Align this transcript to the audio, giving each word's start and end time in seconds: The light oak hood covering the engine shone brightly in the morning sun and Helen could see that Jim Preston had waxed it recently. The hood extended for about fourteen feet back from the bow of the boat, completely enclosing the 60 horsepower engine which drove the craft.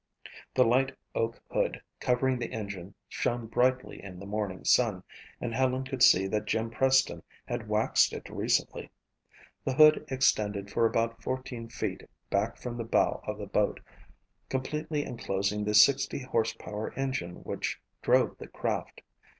The 0.55 0.63
light 0.63 0.97
oak 1.13 1.39
hood 1.51 1.79
covering 1.99 2.39
the 2.39 2.51
engine 2.51 2.95
shone 3.07 3.45
brightly 3.45 4.01
in 4.03 4.17
the 4.19 4.25
morning 4.25 4.65
sun 4.65 5.03
and 5.39 5.53
Helen 5.53 5.83
could 5.83 6.01
see 6.01 6.25
that 6.25 6.45
Jim 6.47 6.71
Preston 6.71 7.21
had 7.45 7.69
waxed 7.69 8.11
it 8.11 8.27
recently. 8.27 8.89
The 9.63 9.75
hood 9.75 10.03
extended 10.07 10.71
for 10.71 10.87
about 10.87 11.21
fourteen 11.21 11.69
feet 11.69 12.09
back 12.31 12.57
from 12.57 12.77
the 12.77 12.83
bow 12.83 13.21
of 13.27 13.37
the 13.37 13.45
boat, 13.45 13.79
completely 14.49 15.05
enclosing 15.05 15.65
the 15.65 15.75
60 15.75 16.17
horsepower 16.17 16.91
engine 16.95 17.43
which 17.43 17.79
drove 18.01 18.39
the 18.39 18.47
craft. 18.47 19.03